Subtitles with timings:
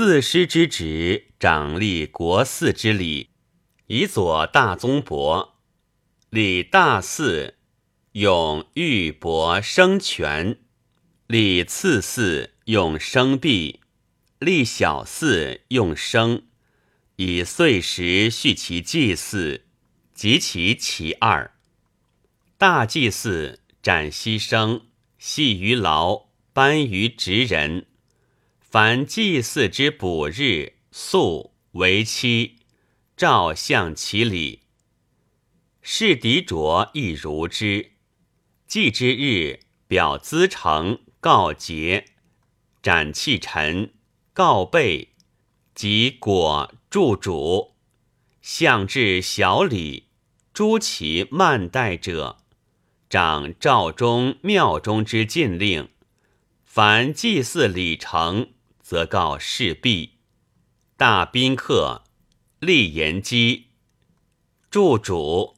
[0.00, 3.30] 四师之职，掌立国寺之礼，
[3.88, 5.58] 以佐大宗伯。
[6.30, 7.56] 立大寺，
[8.12, 10.58] 用玉帛生权；
[11.26, 13.80] 立次嗣，用生币；
[14.38, 16.44] 立小嗣，用生。
[17.16, 19.66] 以岁时序其祭祀，
[20.14, 21.50] 及其其二。
[22.56, 24.82] 大祭祀，斩牺牲，
[25.18, 27.87] 系于牢，颁于职人。
[28.70, 32.56] 凡祭祀之补日、素、为期，
[33.16, 34.60] 照向其礼。
[35.80, 37.92] 是敌卓亦如之。
[38.66, 42.04] 祭之日，表资成，告节，
[42.82, 43.94] 斩弃臣，
[44.34, 45.14] 告备，
[45.74, 47.72] 及果祝主，
[48.42, 50.08] 相至小礼，
[50.52, 52.36] 诸其慢待者，
[53.08, 55.88] 长赵中庙中之禁令。
[56.66, 58.50] 凡祭祀礼成。
[58.88, 60.12] 则告事毕，
[60.96, 62.04] 大宾客
[62.58, 63.66] 立言基，
[64.70, 65.56] 祝主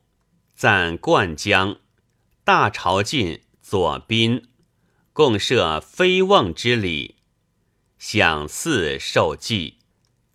[0.57, 1.77] 赞灌江，
[2.43, 4.49] 大朝进左宾，
[5.13, 7.15] 共设非瓮之礼，
[8.01, 9.77] 享祀受祭，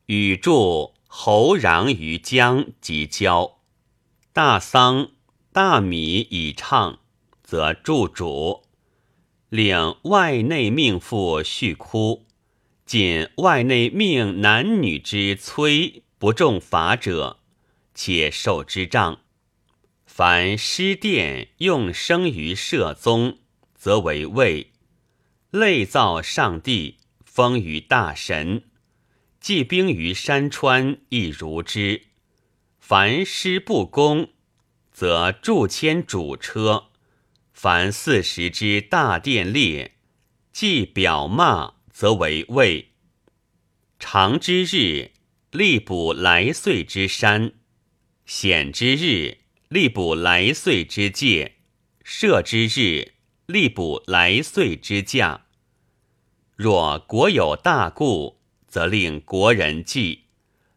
[0.05, 3.57] 与祝侯攘于江及交，
[4.31, 5.11] 大丧
[5.51, 6.99] 大米以唱，
[7.43, 8.63] 则祝主。
[9.49, 12.25] 领外内命妇续哭。
[12.85, 17.39] 仅外内命男女之催不重法者，
[17.95, 19.21] 且受之杖。
[20.05, 23.39] 凡施殿用生于社宗，
[23.73, 24.67] 则为位；
[25.49, 28.61] 类造上帝，封于大神；
[29.41, 32.03] 祭兵于山川，亦如之。
[32.79, 34.29] 凡施不公，
[34.91, 36.91] 则铸迁主车；
[37.51, 39.95] 凡四时之大殿列，
[40.53, 41.74] 祭表骂。
[41.95, 42.89] 则为魏。
[43.99, 45.11] 长之日，
[45.51, 47.53] 力补来岁之山；
[48.25, 49.37] 险之日，
[49.69, 51.53] 力补来岁之界；
[52.03, 53.13] 赦之日，
[53.45, 55.45] 力补来岁之驾。
[56.57, 60.23] 若国有大故，则令国人祭；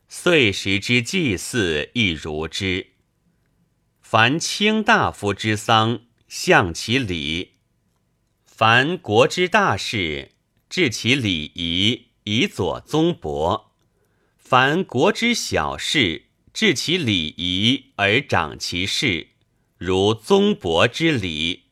[0.08, 2.92] 岁时之祭祀亦如之。
[4.00, 7.54] 凡卿大夫之丧，象其礼；
[8.44, 10.37] 凡国之大事。
[10.68, 13.72] 治其礼仪以佐宗伯，
[14.36, 19.28] 凡国之小事，治其礼仪而长其事，
[19.78, 21.67] 如宗伯之礼。